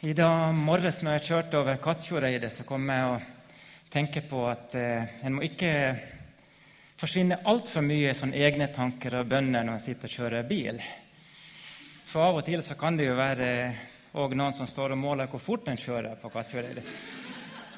[0.00, 3.24] I dag morges når jeg kjørte over Kattfjordeidet, så kom jeg og
[3.92, 5.72] tenke på at eh, en må ikke
[6.96, 10.78] forsvinne altfor mye sånn egne tanker og bønner når en sitter og kjører bil.
[12.08, 13.50] For av og til så kan det jo være
[14.16, 16.86] og noen som står og måler hvor fort en kjører på Kattfjordeidet.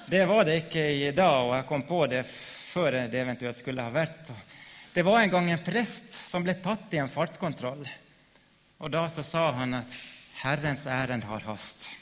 [0.06, 3.82] Det var det ikke i dag, og jeg kom på det før det eventuelt skulle
[3.82, 4.30] ha vært.
[4.94, 7.82] Det var en gang en prest som ble tatt i en fartskontroll.
[8.78, 9.90] Og da så sa han at
[10.38, 12.01] 'Herrens ærend har hast'.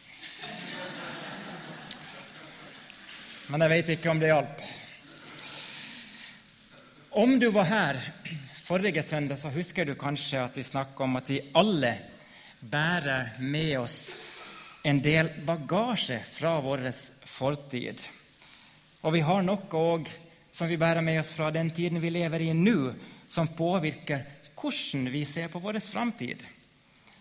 [3.51, 4.61] Men jeg vet ikke om det hjalp.
[7.11, 7.99] Om du var her
[8.63, 11.91] forrige søndag, så husker du kanskje at vi snakka om at vi alle
[12.61, 13.97] bærer med oss
[14.87, 16.87] en del bagasje fra vår
[17.27, 18.05] fortid.
[19.03, 20.07] Og vi har noe òg
[20.55, 22.93] som vi bærer med oss fra den tiden vi lever i nå,
[23.27, 24.23] som påvirker
[24.61, 26.45] hvordan vi ser på vår framtid.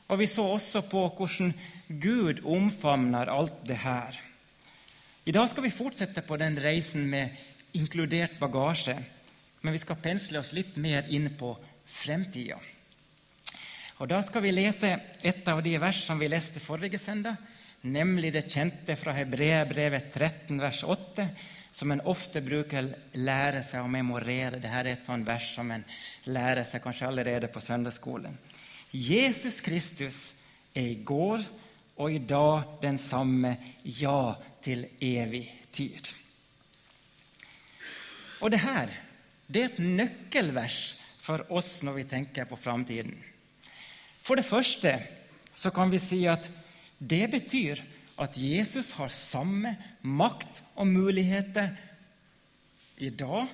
[0.10, 1.54] Og vi så også på hvordan
[2.02, 4.18] Gud omfavner alt det her.
[5.26, 7.30] I dag skal vi fortsette på den reisen med
[7.78, 8.96] inkludert bagasje,
[9.62, 11.54] men vi skal pensle oss litt mer inn på
[11.86, 12.58] fremtida.
[14.00, 17.36] Og Da skal vi lese et av de vers som vi leste forrige søndag,
[17.84, 21.26] nemlig det kjente fra Hebreabrevet 13, vers 8,
[21.72, 22.88] som en ofte bruker
[23.20, 24.58] lære seg å memorere.
[24.58, 25.84] Dette er et sånt vers som en
[26.32, 28.40] lærer seg kanskje allerede på søndagsskolen.
[28.92, 30.20] Jesus Kristus
[30.74, 31.44] er i går
[32.00, 35.46] og i dag den samme, ja, til evig
[35.76, 36.10] tid.
[38.40, 38.92] Og det her
[39.50, 40.80] det er et nøkkelvers
[41.26, 43.16] for oss når vi tenker på framtiden.
[44.22, 44.94] For det første
[45.58, 46.50] så kan vi si at
[47.00, 47.82] det betyr
[48.20, 51.72] at Jesus har samme makt og muligheter
[53.00, 53.50] i dag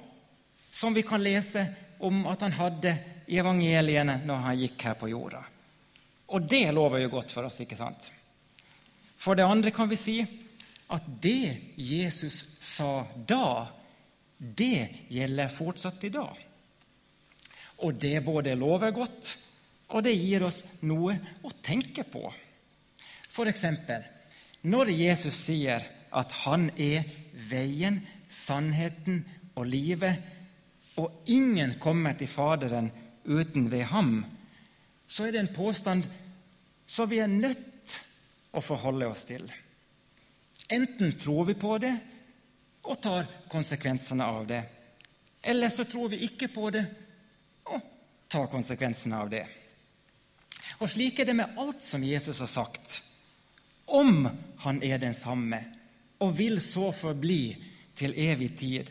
[0.75, 1.68] som vi kan lese
[2.03, 2.95] om at han hadde
[3.28, 5.41] i evangeliene når han gikk her på jorda.
[6.34, 8.08] Og det lover jo godt for oss, ikke sant?
[9.18, 10.18] For det andre kan vi si
[10.94, 13.68] at det Jesus sa da,
[14.38, 16.41] det gjelder fortsatt i dag.
[17.86, 19.31] Og det både lover godt,
[19.94, 21.16] og det gir oss noe
[21.46, 22.24] å tenke på.
[23.30, 24.06] For eksempel,
[24.66, 25.84] når Jesus sier
[26.16, 27.06] at han er
[27.50, 28.00] veien,
[28.31, 29.24] sannheten
[29.56, 30.22] og livet,
[31.02, 32.88] og ingen kommer til Faderen
[33.25, 34.25] uten ved ham,
[35.08, 36.08] så er det en påstand
[36.88, 37.97] som vi er nødt
[38.56, 39.46] å forholde oss til.
[40.69, 41.94] Enten tror vi på det
[42.86, 44.62] og tar konsekvensene av det,
[45.46, 46.86] eller så tror vi ikke på det
[47.69, 47.81] og
[48.30, 49.46] tar konsekvensene av det.
[50.81, 53.02] Og Slik er det med alt som Jesus har sagt.
[53.86, 54.25] Om
[54.66, 55.62] han er den samme
[56.24, 57.56] og vil så forbli
[57.96, 58.90] til evig tid,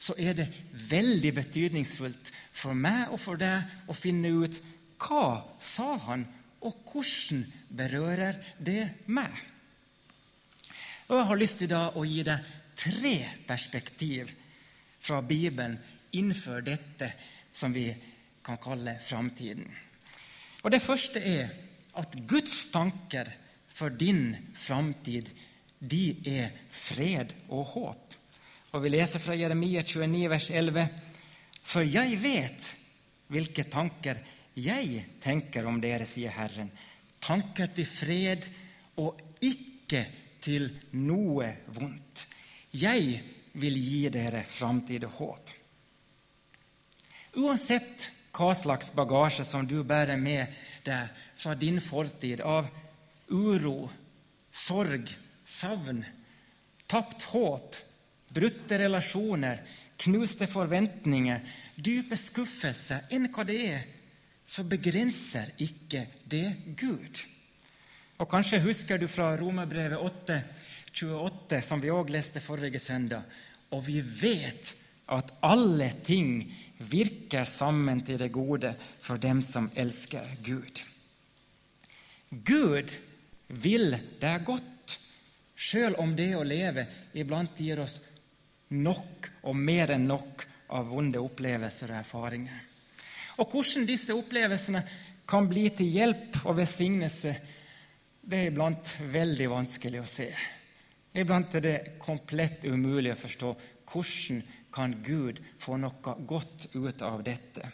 [0.00, 0.48] så er det
[0.88, 4.60] veldig betydningsfullt for meg og for deg å finne ut
[5.00, 6.24] hva sa han,
[6.60, 9.32] og hvordan berører det meg.
[11.08, 12.50] Og Jeg har lyst til da å gi deg
[12.80, 13.14] tre
[13.48, 14.30] perspektiv
[15.00, 15.78] fra Bibelen
[16.16, 17.12] innenfor dette
[17.52, 17.88] som vi
[18.44, 19.66] kan kalle framtiden.
[20.62, 21.50] Og Det første er
[21.98, 23.32] at Guds tanker
[23.68, 25.28] for din framtid,
[25.80, 28.09] de er fred og håp.
[28.70, 30.86] Og Vi leser fra Jeremia 29, vers 11.:
[31.62, 32.68] For jeg vet
[33.30, 34.20] hvilke tanker
[34.54, 36.70] jeg tenker om dere, sier Herren.
[37.20, 38.46] Tanker til fred
[39.02, 40.04] og ikke
[40.42, 40.68] til
[41.02, 42.24] noe vondt.
[42.70, 43.18] Jeg
[43.58, 45.52] vil gi dere framtid og håp.
[47.42, 50.46] Uansett hva slags bagasje som du bærer med
[50.86, 52.70] deg fra din fortid av
[53.30, 53.90] uro,
[54.50, 55.10] sorg,
[55.46, 56.04] savn,
[56.90, 57.74] tapt håp,
[58.30, 59.62] brutte relasjoner,
[60.00, 61.42] knuste forventninger,
[61.76, 63.84] dype skuffelser, enn hva det er,
[64.50, 66.46] så begrenser ikke det
[66.78, 67.22] Gud.
[68.20, 70.40] Og Kanskje husker du fra Romerbrevet 8,
[70.92, 73.24] 28, som vi òg leste forrige søndag.
[73.70, 74.74] Og vi vet
[75.10, 76.42] at alle ting
[76.90, 80.82] virker sammen til det gode for dem som elsker Gud.
[82.30, 82.92] Gud
[83.48, 84.98] vil det godt,
[85.60, 86.86] sjøl om det å leve
[87.18, 87.98] iblant gir oss
[88.70, 90.44] nok og mer enn nok
[90.76, 92.60] av vonde opplevelser og erfaringer.
[93.40, 94.82] Og hvordan disse opplevelsene
[95.30, 97.34] kan bli til hjelp og velsignelse,
[98.20, 100.28] det er iblant veldig vanskelig å se.
[101.16, 103.52] Iblant er det komplett umulig å forstå
[103.90, 107.72] hvordan kan Gud få noe godt ut av dette.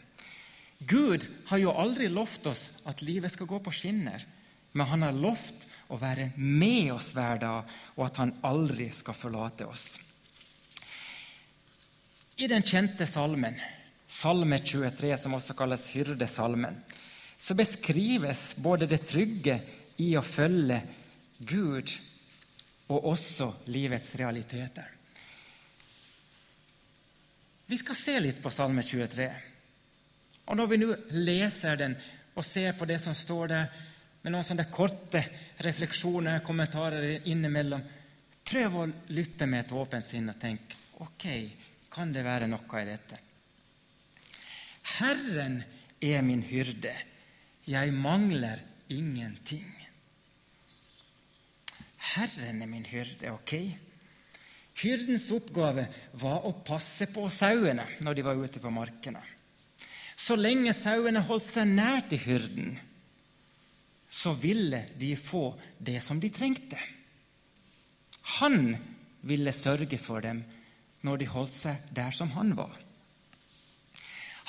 [0.78, 4.24] Gud har jo aldri lovt oss at livet skal gå på skinner,
[4.72, 9.16] men han har lovt å være med oss hver dag, og at han aldri skal
[9.16, 10.05] forlate oss.
[12.36, 13.54] I den kjente salmen,
[14.06, 16.76] Salme 23, som også kalles hyrdesalmen,
[17.38, 19.56] så beskrives både det trygge
[20.04, 20.76] i å følge
[21.38, 21.90] Gud
[22.92, 24.92] og også livets realiteter.
[27.66, 29.26] Vi skal se litt på Salme 23.
[30.46, 31.96] Og Når vi nå leser den
[32.36, 33.70] og ser på det som står der,
[34.22, 35.22] med noen sånne korte
[35.64, 37.80] refleksjoner kommentarer innimellom,
[38.46, 41.26] prøv å lytte med et åpent sinn og tenk ok,
[41.96, 43.18] kan det være noe i dette?
[44.98, 45.62] Herren
[46.04, 46.92] er min hyrde,
[47.66, 48.60] jeg mangler
[48.92, 49.70] ingenting.
[52.12, 53.54] Herren er min hyrde, ok?
[54.76, 55.86] Hyrdens oppgave
[56.20, 59.22] var å passe på sauene når de var ute på markene.
[60.16, 62.76] Så lenge sauene holdt seg nær til hyrden,
[64.08, 65.48] så ville de få
[65.80, 66.78] det som de trengte.
[68.40, 68.76] Han
[69.26, 70.44] ville sørge for dem
[71.06, 72.74] når de holdt seg der som han var.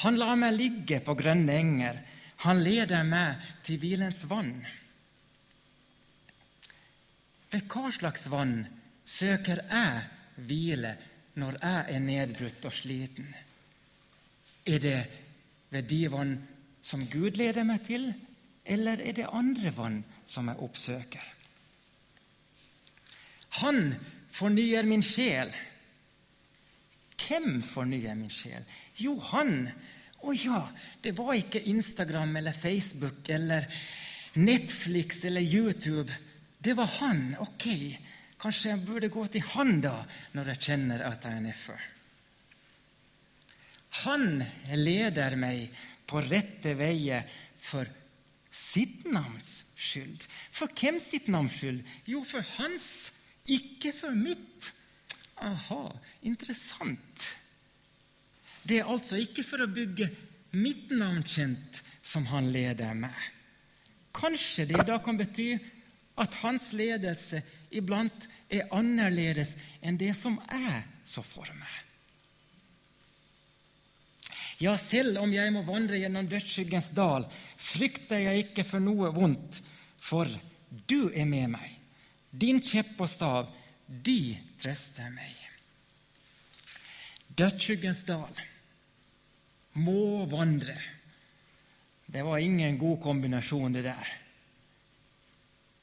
[0.03, 2.01] Han lar meg ligge på grønne enger,
[2.45, 4.59] han leder meg til hvilens vann.
[7.49, 8.59] Ved hva slags vann
[9.07, 10.93] søker jeg hvile
[11.41, 13.31] når jeg er nedbrutt og sliten?
[14.67, 14.99] Er det
[15.71, 16.35] ved de vann
[16.83, 18.11] som Gud leder meg til,
[18.67, 21.25] eller er det andre vann som jeg oppsøker?
[23.63, 23.95] Han
[24.35, 25.49] fornyer min sjel.
[27.27, 28.63] Hvem fornyer min sjel?
[28.95, 29.67] Jo, han.
[30.23, 30.61] Å ja,
[31.03, 33.67] det var ikke Instagram eller Facebook eller
[34.39, 36.13] Netflix eller YouTube.
[36.57, 37.35] Det var han.
[37.43, 37.67] Ok,
[38.39, 39.99] kanskje jeg burde gå til han da,
[40.37, 41.85] når jeg kjenner at jeg er nedfor.
[44.05, 44.43] Han
[44.77, 45.71] leder meg
[46.07, 47.27] på rette veier
[47.57, 47.89] for
[48.53, 50.23] sitt navns skyld.
[50.53, 51.83] For hvem sitt navns skyld?
[52.09, 53.11] Jo, for hans,
[53.45, 54.71] ikke for mitt.
[55.45, 55.83] Aha,
[56.25, 57.27] interessant.
[58.67, 60.09] Det er altså ikke for å bygge
[60.57, 63.15] mitt navn kjent som han leder meg.
[64.17, 65.51] Kanskje det da kan bety
[66.17, 67.43] at hans ledelse
[67.77, 69.53] iblant er annerledes
[69.85, 71.75] enn det som jeg så for meg.
[74.57, 77.27] Ja, selv om jeg må vandre gjennom dødsskyggens dal,
[77.61, 79.59] frykter jeg ikke for noe vondt,
[80.01, 80.31] for
[80.89, 81.75] du er med meg.
[82.33, 83.51] Din kjepp og stav,
[83.87, 85.33] de trøster meg.
[87.37, 88.39] Dødsskyggens dal
[89.77, 90.77] må vandre.
[92.07, 94.13] Det var ingen god kombinasjon, det der.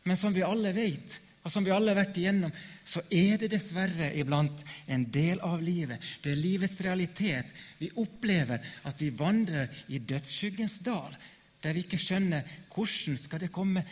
[0.04, 2.52] Men som vi alle vet, og som vi alle har vært igjennom,
[2.84, 6.00] så er det dessverre iblant en del av livet.
[6.24, 7.52] Det er livets realitet.
[7.78, 11.12] Vi opplever at vi vandrer i dødsskyggens dal,
[11.64, 13.84] der vi ikke skjønner hvordan skal det komme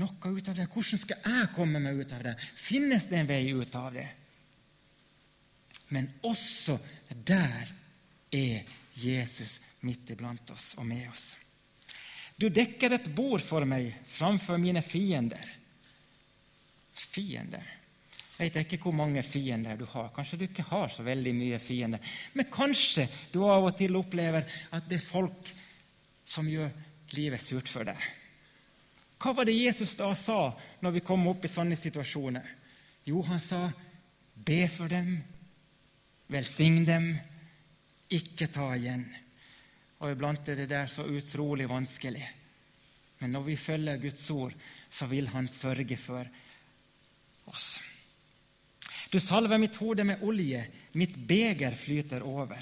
[0.00, 0.66] noe ut av det.
[0.70, 2.34] Hvordan skal jeg komme meg ut av det?
[2.58, 4.08] Finnes det en vei ut av det?
[5.94, 7.70] Men også der
[8.34, 11.34] er Jesus midt iblant oss og med oss.
[12.34, 15.44] Du dekker et bord for meg framfor mine fiender.
[16.94, 17.70] Fiender
[18.34, 20.08] Jeg vet ikke hvor mange fiender du har.
[20.14, 22.02] Kanskje du ikke har så veldig mye fiender.
[22.34, 24.42] Men kanskje du av og til opplever
[24.74, 25.52] at det er folk
[26.26, 26.72] som gjør
[27.14, 28.00] livet surt for deg.
[29.18, 32.46] Hva var det Jesus da sa når vi kom opp i sånne situasjoner?
[33.04, 33.72] Jo, han sa,
[34.34, 35.22] 'Be for dem,
[36.28, 37.14] velsign dem,
[38.10, 39.06] ikke ta igjen'.
[40.00, 42.24] Og iblant er det der så utrolig vanskelig.
[43.18, 44.54] Men når vi følger Guds ord,
[44.90, 46.28] så vil Han sørge for
[47.46, 47.80] oss.
[49.12, 52.58] Du salver mitt hode med olje, mitt beger flyter over.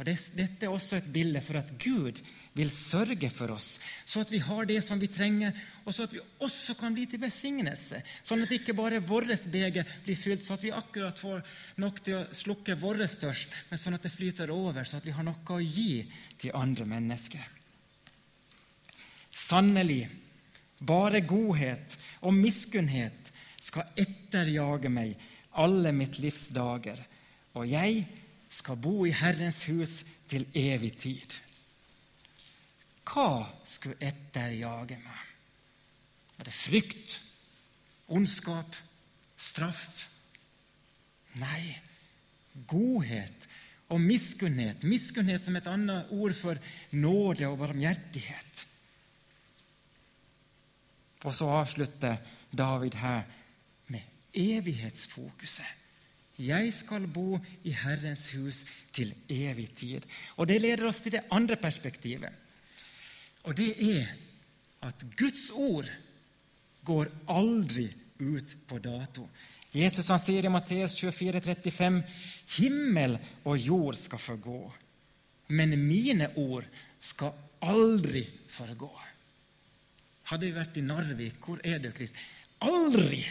[0.00, 2.16] Og Dette er også et bilde for at Gud
[2.56, 6.14] vil sørge for oss, så at vi har det som vi trenger, og så at
[6.16, 8.00] vi også kan bli til besignelse.
[8.24, 11.44] Sånn at ikke bare vårt beger blir fylt, så at vi akkurat får
[11.80, 15.16] nok til å slukke vår størst, men sånn at det flyter over, så at vi
[15.16, 16.04] har noe å gi
[16.40, 17.44] til andre mennesker.
[19.32, 20.06] Sannelig,
[20.80, 23.32] bare godhet og miskunnhet
[23.62, 25.20] skal etterjage meg
[25.60, 27.00] alle mitt livs dager,
[27.52, 28.06] og jeg
[28.52, 31.36] skal bo i Herrens hus til evig tid.
[33.08, 35.22] Hva skulle etterjage meg?
[36.36, 37.18] Var det frykt?
[38.12, 38.76] Ondskap?
[39.36, 40.06] Straff?
[41.40, 41.72] Nei,
[42.68, 43.48] godhet
[43.92, 44.84] og miskunnhet.
[44.84, 46.60] Miskunnhet som et annet ord for
[46.92, 48.66] nåde og barmhjertighet.
[51.22, 52.18] Og så avslutter
[52.52, 53.22] David her
[53.92, 54.02] med
[54.34, 55.81] evighetsfokuset.
[56.40, 58.62] Jeg skal bo i Herrens hus
[58.92, 60.06] til evig tid.
[60.36, 62.32] Og Det leder oss til det andre perspektivet.
[63.44, 64.06] Og det er
[64.82, 65.88] at Guds ord
[66.84, 67.90] går aldri
[68.22, 69.28] ut på dato.
[69.72, 72.02] Jesus han sier i Matteus 24, 35,
[72.58, 73.16] Himmel
[73.48, 74.58] og jord skal forgå,
[75.56, 76.66] men mine ord
[77.00, 77.32] skal
[77.64, 78.90] aldri forgå.
[80.28, 82.18] Hadde vi vært i Narvik Hvor er du, Krist?
[82.62, 83.24] Aldri!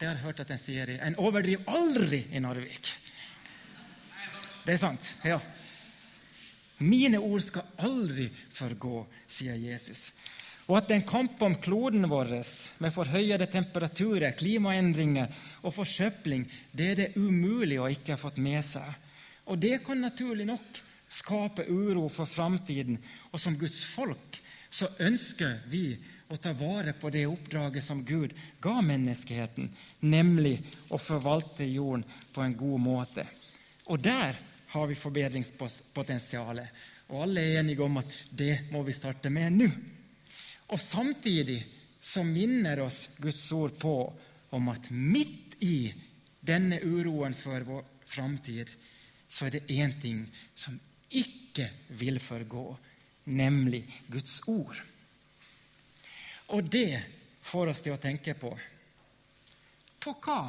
[0.00, 0.90] Det har jeg hørt at en sier.
[1.04, 2.88] En overdriver aldri i Narvik.
[4.64, 5.10] Det er sant.
[5.28, 5.36] ja.
[6.80, 10.06] Mine ord skal aldri forgå, sier Jesus.
[10.70, 12.30] Og at det er en kamp om kloden vår
[12.80, 15.28] med forhøyede temperaturer, klimaendringer
[15.60, 18.88] og forsøpling, det er det umulig å ikke ha fått med seg.
[19.52, 20.80] Og det kan naturlig nok
[21.10, 22.96] skape uro for framtiden.
[23.34, 24.40] Og som Guds folk
[24.70, 25.98] så ønsker vi
[26.30, 29.66] å ta vare på det oppdraget som Gud ga menneskeheten,
[30.06, 30.60] nemlig
[30.94, 33.26] å forvalte jorden på en god måte.
[33.90, 34.38] Og der
[34.70, 36.68] har vi forbedringspotensialet.
[37.10, 39.66] Og alle er enige om at det må vi starte med nå.
[40.70, 41.58] Og samtidig
[42.00, 43.94] så minner oss Guds ord på
[44.54, 45.90] om at midt i
[46.40, 48.70] denne uroen for vår framtid,
[49.28, 50.22] så er det én ting
[50.54, 50.78] som
[51.10, 51.66] ikke
[51.98, 52.64] vil forgå,
[53.34, 54.78] nemlig Guds ord.
[56.50, 57.02] Og det
[57.46, 58.52] får oss til å tenke på
[60.00, 60.42] på hva?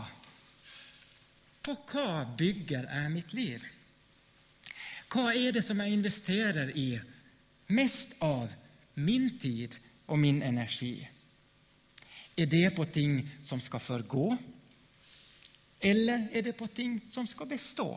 [1.62, 3.66] På hva bygger jeg mitt liv?
[5.12, 6.88] Hva er det som jeg investerer i
[7.76, 8.48] mest av
[8.96, 9.76] min tid
[10.08, 10.96] og min energi?
[12.40, 14.30] Er det på ting som skal forgå,
[15.84, 17.90] eller er det på ting som skal bestå?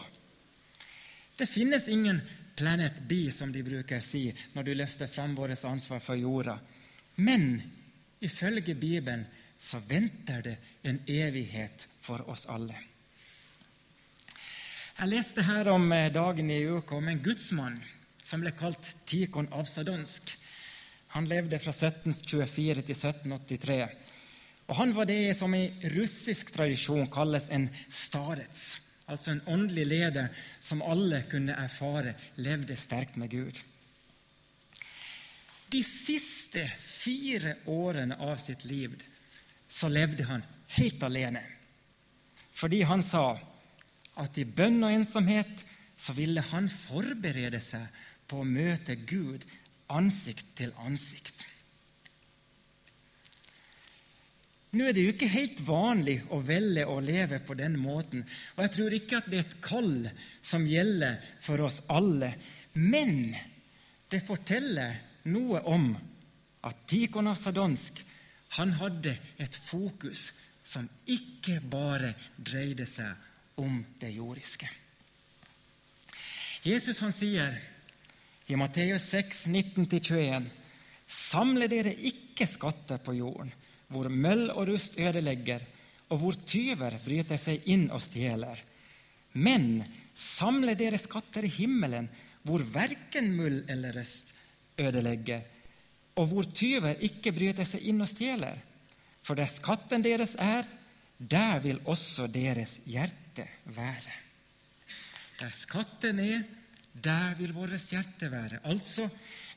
[1.38, 2.20] Det finnes ingen
[2.54, 6.58] Planet B, som de bruker si når du løfter fram vårt ansvar for jorda.
[7.14, 7.62] Men
[8.21, 9.26] ifølge Bibelen
[9.59, 12.76] så venter det en evighet for oss alle.
[14.94, 17.80] Jeg leste her om eh, dagen i uka om en gudsmann
[18.25, 20.37] som ble kalt Tikon Avsadonsk.
[21.16, 23.80] Han levde fra 1724 til 1783.
[24.68, 25.66] Og Han var det som i
[25.97, 30.30] russisk tradisjon kalles en starets, altså en åndelig leder
[30.61, 33.61] som alle kunne erfare levde sterkt med Gud.
[35.74, 38.94] De siste fire årene av sitt liv
[39.66, 40.44] så levde han
[40.76, 41.42] helt alene,
[42.54, 43.32] fordi han sa
[44.22, 45.64] at i bønn og ensomhet
[45.98, 47.88] så ville han forberede seg
[48.30, 49.42] på å møte Gud
[49.90, 51.42] ansikt til ansikt.
[54.74, 58.24] Nå er det jo ikke helt vanlig å velge å leve på den måten.
[58.56, 60.08] Og jeg tror ikke at det er et kall
[60.42, 62.32] som gjelder for oss alle.
[62.74, 63.28] Men
[64.10, 64.98] det forteller
[65.30, 65.92] noe om
[66.64, 68.00] at Tikon Sadonsk
[68.56, 70.30] han hadde et fokus
[70.64, 74.68] som ikke bare dreide seg om det jordiske.
[76.64, 77.56] Jesus han sier
[78.48, 80.46] i Matteus 6, 19-21.:
[81.06, 83.52] Samle dere ikke skatter på jorden,
[83.92, 85.60] hvor møll og rust ødelegger,
[86.08, 88.60] og hvor tyver bryter seg inn og stjeler.
[89.34, 89.82] Men
[90.14, 92.08] samle dere skatter i himmelen,
[92.44, 94.32] hvor verken møll eller rust
[94.78, 95.40] ødelegger,
[96.16, 98.58] og hvor tyver ikke bryter seg inn og stjeler.
[99.24, 100.66] For der skatten deres er,
[101.18, 104.18] der vil også deres hjerte være.
[105.40, 106.42] Der skatten er,
[106.94, 108.60] der vil vårt hjerte være.
[108.64, 109.08] Altså,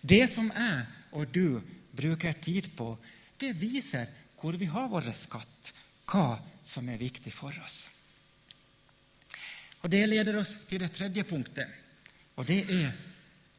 [0.01, 1.61] det som jeg og du
[1.95, 2.95] bruker tid på,
[3.39, 4.07] det viser
[4.37, 5.73] hvor vi har vår skatt,
[6.07, 7.87] hva som er viktig for oss.
[9.81, 11.67] Og Det leder oss til det tredje punktet,
[12.35, 12.91] og det er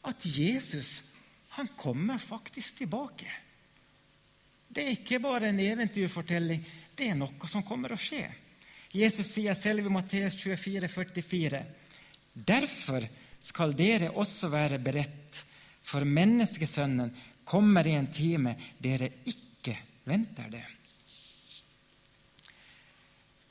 [0.09, 1.08] at Jesus
[1.59, 3.27] han kommer faktisk tilbake.
[4.69, 6.61] Det er ikke bare en eventyrfortelling,
[6.95, 8.23] det er noe som kommer å skje.
[8.95, 11.63] Jesus sier selv i Matteus 24, 44,
[12.31, 13.09] Derfor
[13.43, 15.43] skal dere også være beredt,
[15.83, 17.11] for menneskesønnen
[17.49, 19.75] kommer i en time dere ikke
[20.07, 20.65] venter det.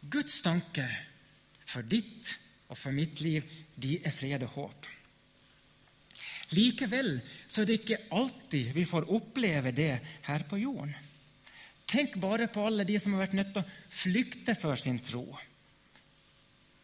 [0.07, 0.87] Guds tanke
[1.67, 2.37] for ditt
[2.71, 3.43] og for mitt liv,
[3.75, 4.93] de er fred og håp.
[6.56, 10.96] Likevel så er det ikke alltid vi får oppleve det her på jorden.
[11.88, 15.25] Tenk bare på alle de som har vært nødt til å flykte for sin tro.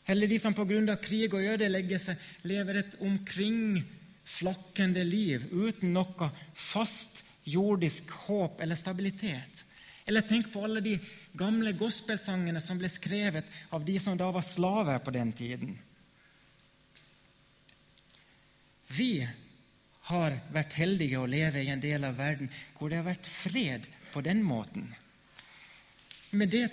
[0.07, 0.95] Eller de som pga.
[0.99, 9.65] krig og ødeleggelse lever et omkringflakkende liv uten noe fast jordisk håp eller stabilitet.
[10.05, 10.99] Eller tenk på alle de
[11.33, 15.79] gamle gospelsangene som ble skrevet av de som da var slaver på den tiden.
[18.93, 19.27] Vi
[20.09, 23.87] har vært heldige å leve i en del av verden hvor det har vært fred
[24.11, 24.89] på den måten.
[26.33, 26.67] Men det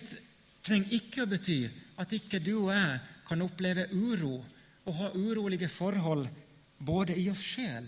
[0.66, 1.60] trenger ikke å bety
[2.00, 4.40] at ikke du og jeg kan oppleve uro
[4.88, 6.26] og ha urolige forhold
[6.80, 7.86] både i oss sjøl,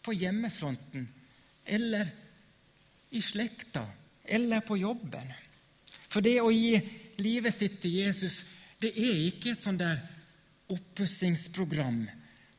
[0.00, 1.02] på hjemmefronten
[1.68, 2.08] eller
[3.10, 3.82] i slekta
[4.24, 5.28] eller på jobben.
[6.08, 6.78] For det å gi
[7.20, 8.40] livet sitt til Jesus,
[8.80, 10.00] det er ikke et sånn der
[10.70, 12.06] oppussingsprogram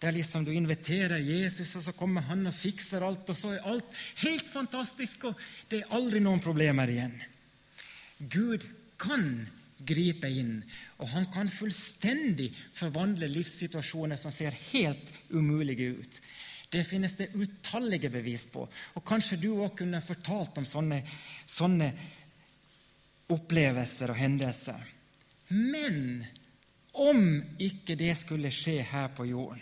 [0.01, 3.67] Der liksom du inviterer Jesus, og så kommer han og fikser alt, og så er
[3.69, 7.17] alt helt fantastisk, og det er aldri noen problemer igjen.
[8.17, 8.65] Gud
[9.01, 9.45] kan
[9.85, 10.61] gripe inn,
[11.01, 16.19] og han kan fullstendig forvandle livssituasjoner som ser helt umulige ut.
[16.71, 18.63] Det finnes det utallige bevis på.
[18.95, 21.01] Og Kanskje du òg kunne fortalt om sånne,
[21.45, 21.89] sånne
[23.31, 24.85] opplevelser og hendelser.
[25.51, 26.23] Men
[26.95, 29.59] om ikke det skulle skje her på jorden,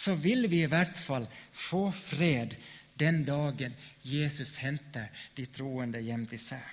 [0.00, 2.56] så vil vi i hvert fall få fred
[3.00, 6.64] den dagen Jesus henter de troende hjem til seg.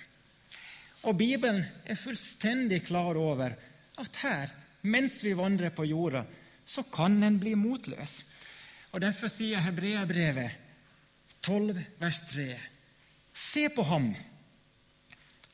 [1.08, 3.56] Og Bibelen er fullstendig klar over
[4.02, 4.54] at her,
[4.88, 6.24] mens vi vandrer på jorda,
[6.68, 8.22] så kan en bli motløs.
[8.92, 10.64] Og Derfor sier Hebreabrevet
[11.44, 12.48] 12, vers 3.:
[13.34, 14.10] Se på ham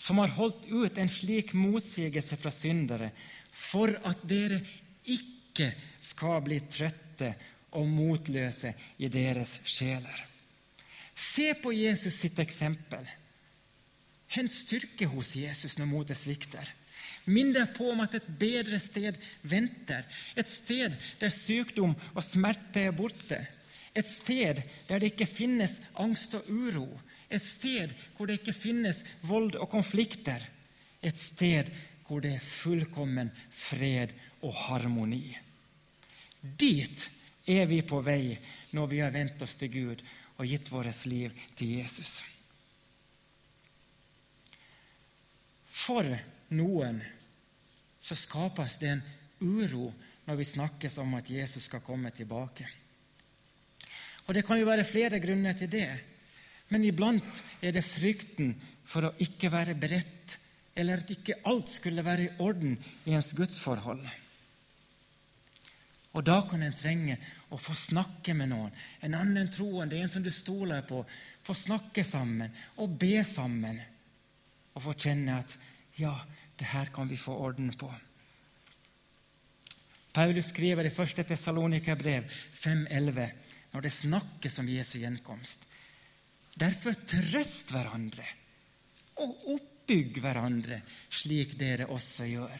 [0.03, 3.11] som har holdt ut en slik motsigelse fra syndere,
[3.51, 4.59] for at dere
[5.05, 5.69] ikke
[6.03, 7.33] skal bli trøtte
[7.77, 10.23] og motløse i deres sjeler.
[11.13, 13.05] Se på Jesus sitt eksempel.
[14.33, 16.65] Hent styrke hos Jesus når motet svikter.
[17.29, 20.03] Minn deg på om at et bedre sted venter.
[20.35, 23.39] Et sted der sykdom og smerte er borte.
[23.93, 26.87] Et sted der det ikke finnes angst og uro.
[27.29, 30.41] Et sted hvor det ikke finnes vold og konflikter.
[31.01, 31.69] Et sted
[32.07, 34.11] hvor det er fullkommen fred
[34.43, 35.37] og harmoni.
[36.41, 37.07] Dit
[37.45, 38.37] er vi på vei
[38.73, 40.03] når vi har vendt oss til Gud
[40.37, 42.21] og gitt vårt liv til Jesus.
[45.67, 46.07] For
[46.55, 47.01] noen
[48.03, 49.03] så skapes det en
[49.43, 49.91] uro
[50.23, 52.67] når vi snakkes om at Jesus skal komme tilbake.
[54.27, 55.89] Og Det kan jo være flere grunner til det,
[56.71, 58.53] men iblant er det frykten
[58.87, 60.37] for å ikke være beredt,
[60.79, 64.05] eller at ikke alt skulle være i orden i ens gudsforhold.
[66.13, 67.17] Og Da kan en trenge
[67.49, 71.01] å få snakke med noen, en annen troende, en som du stoler på,
[71.43, 73.81] få snakke sammen og be sammen,
[74.73, 75.57] og få kjenne at
[75.97, 76.13] ja,
[76.57, 77.89] det her kan vi få orden på.
[80.13, 81.23] Paulus skriver i 1.
[81.25, 83.31] Tessalonika-brev 5,11
[83.73, 85.65] når det snakkes om Jesu gjenkomst.
[86.53, 88.25] Derfor trøst hverandre
[89.23, 92.53] og oppbygg hverandre, slik dere også gjør.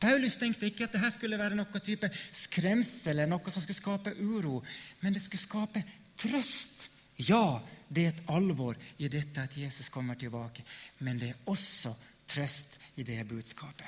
[0.00, 4.12] Paulus tenkte ikke at dette skulle være noe type skremsel eller noe som skulle skape
[4.20, 4.60] uro,
[5.00, 5.82] men det skulle skape
[6.20, 6.88] trøst.
[7.24, 10.64] Ja, det er et alvor i dette at Jesus kommer tilbake,
[11.00, 11.94] men det er også
[12.28, 13.86] trøst i det budskapet.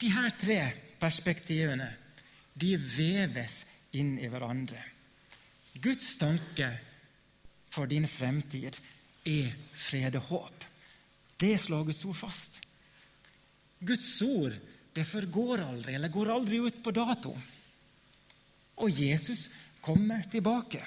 [0.00, 0.60] De her tre
[1.00, 1.90] perspektivene
[2.60, 3.60] de veves
[3.96, 4.80] inn i hverandre.
[5.80, 6.70] Guds tanke
[7.70, 8.78] for din fremtid
[9.28, 10.66] er fred og håp.
[11.40, 12.60] Det slår Guds ord fast.
[13.80, 14.56] Guds ord
[14.92, 17.34] det forgår aldri, eller går aldri ut på dato.
[18.80, 19.48] Og Jesus
[19.80, 20.80] kommer tilbake.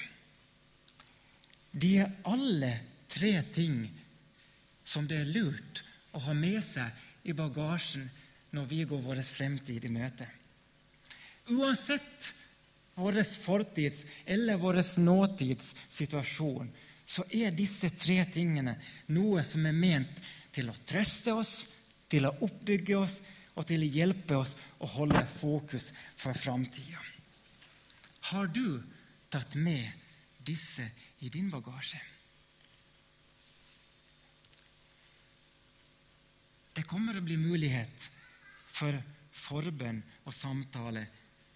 [1.72, 2.74] De er alle
[3.10, 3.86] tre ting
[4.84, 5.82] som det er lurt
[6.14, 8.06] å ha med seg i bagasjen
[8.54, 10.28] når vi går vår fremtid i møte.
[11.50, 12.34] Uansett
[12.96, 16.70] vår fortids eller vår nåtids situasjon,
[17.06, 18.76] så er disse tre tingene
[19.16, 20.22] noe som er ment
[20.54, 21.56] til å trøste oss,
[22.14, 23.18] til å oppbygge oss
[23.54, 27.02] og til å hjelpe oss å holde fokus for framtida.
[28.32, 28.82] Har du
[29.34, 29.90] tatt med
[30.46, 30.86] disse
[31.26, 32.02] i din bagasje?
[36.74, 38.08] Det kommer å bli mulighet
[38.74, 38.98] for
[39.44, 41.06] forbønn og samtale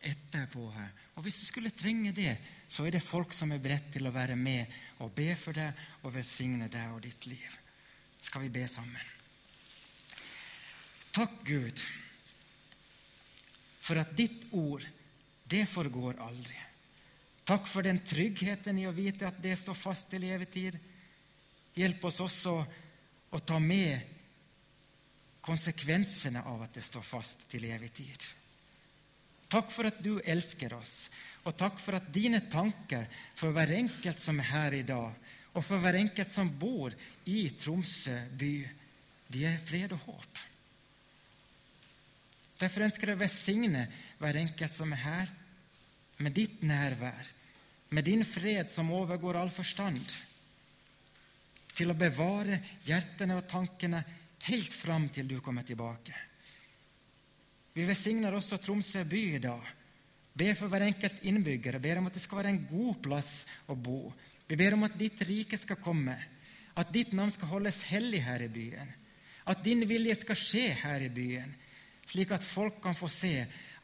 [0.05, 0.91] etterpå her.
[1.17, 2.37] Og Hvis du skulle trenge det,
[2.69, 4.69] så er det folk som er beredt til å være med
[5.01, 7.49] og be for deg og velsigne deg og ditt liv.
[8.21, 9.16] Skal vi be sammen?
[11.17, 11.79] Takk, Gud,
[13.81, 14.83] for at ditt ord,
[15.49, 16.57] det forgår aldri.
[17.47, 20.75] Takk for den tryggheten i å vite at det står fast til evig.
[21.73, 22.53] Hjelp oss også
[23.33, 24.13] å ta med
[25.41, 28.25] konsekvensene av at det står fast til evig tid.
[29.49, 31.07] Takk for at du elsker oss,
[31.47, 33.07] og takk for at dine tanker
[33.39, 35.17] for hver enkelt som er her i dag,
[35.55, 36.93] og for hver enkelt som bor
[37.25, 38.53] i Tromsø by,
[39.33, 40.45] de er fred og håp.
[42.57, 43.83] Derfor ønsker jeg å velsigne
[44.17, 45.33] hver enkelt som er her,
[46.17, 47.27] med ditt nærvær,
[47.93, 50.01] med din fred som overgår all forstand,
[51.77, 54.01] til å bevare hjertene og tankene
[54.47, 56.15] helt fram til du kommer tilbake.
[57.77, 59.67] Vi velsigner også Tromsø by i dag.
[60.37, 63.31] Ber for hver enkelt innbygger og ber om at det skal være en god plass
[63.69, 64.09] å bo.
[64.49, 66.15] Vi ber om at ditt rike skal komme,
[66.77, 68.89] at ditt navn skal holdes hellig her i byen.
[69.49, 71.53] At din vilje skal skje her i byen.
[72.07, 73.33] Slik at folk kan få se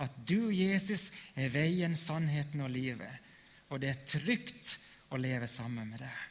[0.03, 3.21] at du, Jesus, er veien, sannheten og livet,
[3.69, 4.77] og det er trygt
[5.13, 6.23] å leve sammen med deg.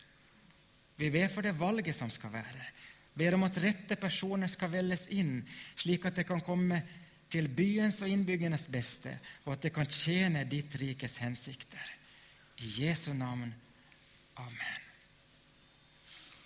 [0.99, 2.67] Vi ber for det valget som skal være.
[3.15, 5.41] Ber om at rette personer skal velges inn,
[5.77, 6.81] slik at det kan komme
[7.33, 11.93] til byens og innbyggernes beste, og at det kan tjene ditt rikes hensikter.
[12.61, 13.53] I Jesu navn.
[14.41, 14.82] Amen.